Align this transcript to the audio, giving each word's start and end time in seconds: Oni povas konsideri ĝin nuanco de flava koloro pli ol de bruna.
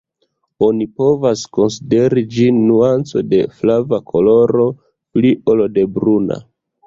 Oni 0.67 0.85
povas 0.99 1.41
konsideri 1.57 2.23
ĝin 2.37 2.57
nuanco 2.71 3.23
de 3.33 3.41
flava 3.59 4.01
koloro 4.13 4.67
pli 5.19 5.35
ol 5.53 5.65
de 5.77 5.85
bruna. 5.99 6.41